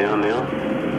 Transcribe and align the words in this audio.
Down 0.00 0.22
now 0.22 0.40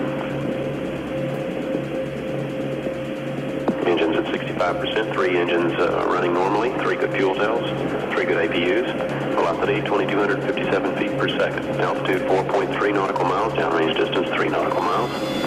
Engines 3.89 4.17
at 4.17 4.25
65%, 4.25 5.13
three 5.13 5.35
engines 5.35 5.73
uh, 5.79 6.05
running 6.07 6.35
normally, 6.35 6.69
three 6.83 6.95
good 6.95 7.11
fuel 7.13 7.33
cells, 7.33 7.67
three 8.13 8.25
good 8.25 8.37
APUs. 8.51 8.85
Velocity 9.33 9.81
2,257 9.81 10.95
feet 10.97 11.17
per 11.17 11.27
second. 11.27 11.65
Altitude 11.81 12.21
4.3 12.21 12.93
nautical 12.93 13.25
miles, 13.25 13.51
downrange 13.53 13.97
distance 13.97 14.29
3 14.29 14.49
nautical 14.49 14.83
miles. 14.83 15.44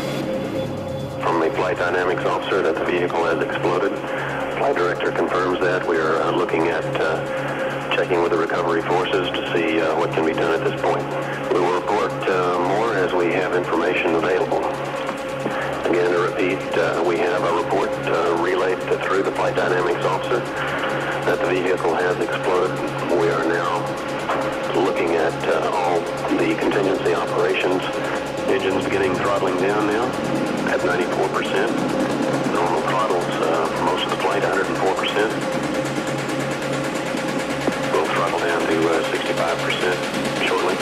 Flight 1.59 1.77
dynamics 1.77 2.25
officer 2.25 2.63
that 2.63 2.77
the 2.77 2.85
vehicle 2.85 3.25
has 3.25 3.43
exploded. 3.43 3.91
Flight 4.59 4.77
director 4.77 5.11
confirms 5.11 5.59
that. 5.59 5.83
We 5.89 5.97
are 5.97 6.23
uh, 6.23 6.31
looking 6.31 6.69
at 6.69 6.85
uh, 6.95 7.97
checking 7.97 8.23
with 8.23 8.31
the 8.31 8.39
recovery 8.39 8.81
forces 8.81 9.27
to 9.35 9.43
see 9.53 9.81
uh, 9.81 9.99
what 9.99 10.13
can 10.13 10.25
be 10.25 10.33
done 10.33 10.55
at 10.55 10.63
this 10.63 10.81
point. 10.81 11.03
We 11.53 11.59
will 11.59 11.75
report 11.75 12.15
uh, 12.31 12.63
more 12.63 12.95
as 12.95 13.13
we 13.13 13.35
have 13.35 13.57
information 13.57 14.15
available. 14.15 14.63
Again, 15.91 16.15
to 16.15 16.31
repeat, 16.31 16.63
uh, 16.79 17.03
we 17.05 17.19
have 17.19 17.43
a 17.43 17.53
report 17.61 17.91
uh, 18.07 18.39
relayed 18.39 18.79
through 19.03 19.25
the 19.25 19.33
flight 19.33 19.57
dynamics 19.57 20.05
officer 20.07 20.39
that 21.27 21.43
the 21.43 21.49
vehicle 21.51 21.93
has 21.93 22.15
exploded. 22.23 22.79
We 23.19 23.35
are 23.35 23.45
now 23.51 23.83
looking 24.79 25.19
at 25.19 25.35
all 25.75 25.99
the 26.39 26.55
contingency 26.55 27.15
operations. 27.15 27.83
Engines 28.47 28.85
beginning 28.85 29.17
throttling 29.17 29.59
down 29.59 29.89
now 29.89 30.38
at 30.69 30.81
94%. 30.85 32.53
Normal 32.53 32.81
throttles 32.85 33.25
uh, 33.41 33.65
most 33.89 34.05
of 34.05 34.11
the 34.13 34.21
flight, 34.21 34.43
104%. 34.45 34.69
We'll 37.93 38.05
throttle 38.13 38.41
down 38.41 38.61
to 38.61 38.77
uh, 38.85 39.01
65% 39.09 40.45
shortly. 40.45 40.77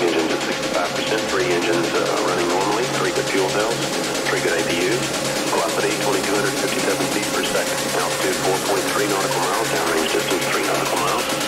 Engines 0.00 0.32
at 0.32 0.40
65%, 0.40 1.20
three 1.28 1.48
engines 1.52 1.88
uh, 1.92 2.24
running 2.24 2.48
normally, 2.48 2.84
three 2.96 3.12
good 3.12 3.28
fuel 3.28 3.48
cells, 3.50 3.76
three 4.32 4.40
good 4.40 4.56
APUs. 4.56 5.28
Velocity 5.52 5.92
2,257 5.92 7.04
feet 7.12 7.28
per 7.36 7.44
second. 7.44 7.78
Altitude 8.00 8.36
4.3 8.48 9.08
nautical 9.12 9.40
miles, 9.44 9.68
downrange 9.68 10.12
distance 10.12 10.44
3 10.48 10.64
nautical 10.64 10.98
miles. 11.04 11.47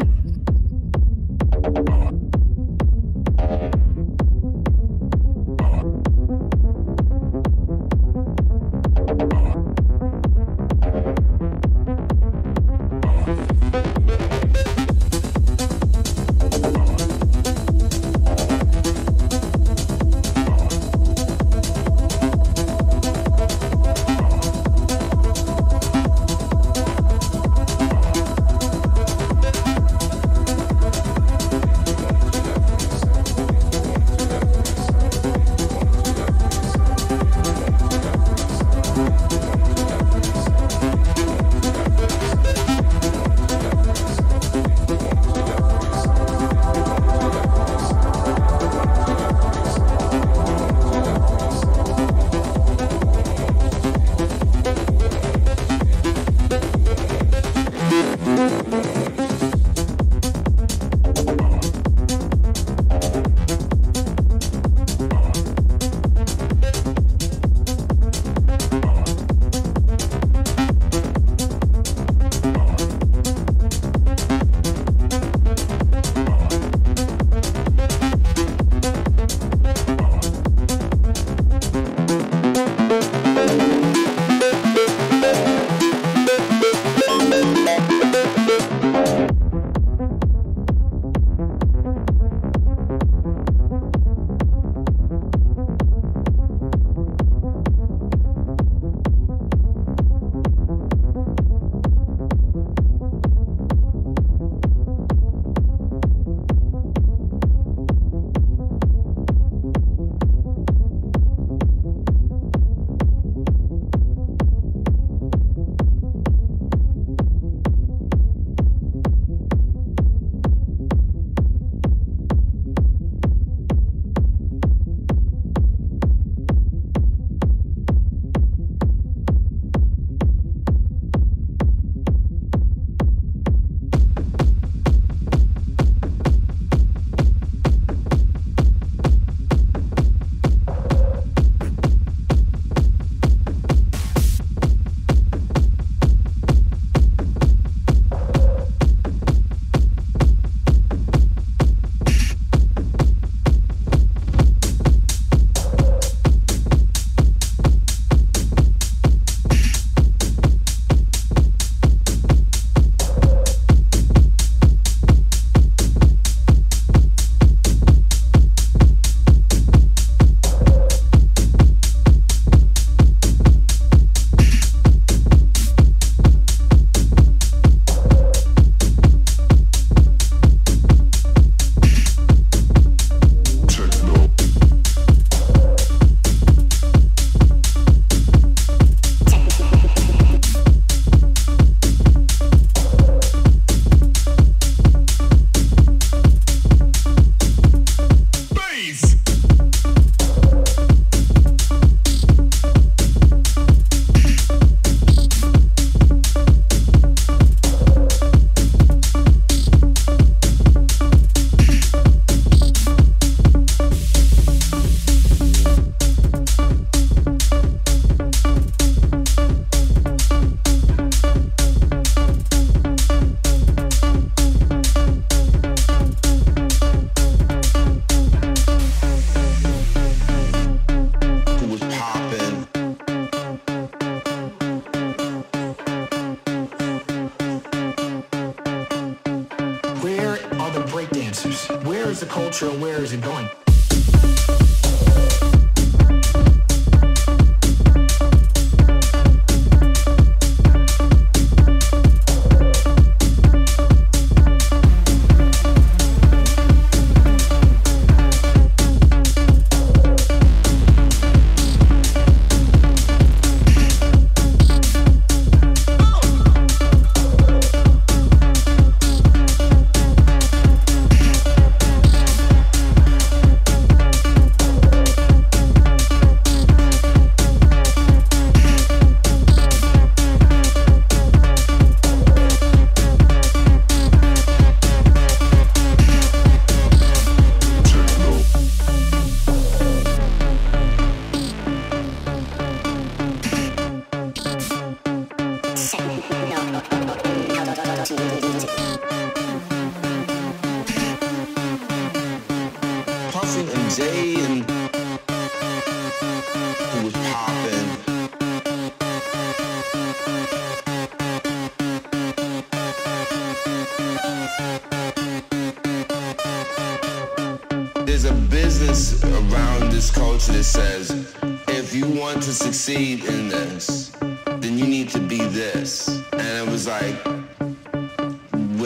like, 326.91 327.15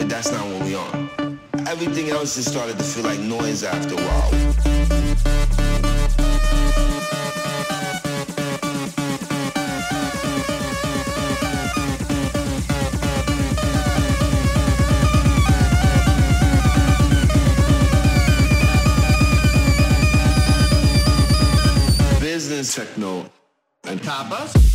that's 0.07 0.31
not 0.31 0.45
what 0.47 0.63
we 0.63 0.75
on. 0.75 1.39
Everything 1.67 2.09
else 2.11 2.35
just 2.35 2.49
started 2.51 2.77
to 2.77 2.83
feel 2.83 3.03
like 3.03 3.19
noise 3.19 3.63
after 3.63 3.95
a 3.95 3.97
while. 3.97 4.31
Business 22.19 22.75
techno 22.75 23.25
and 23.85 23.99
tapas. 24.01 24.74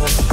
Thank 0.00 0.29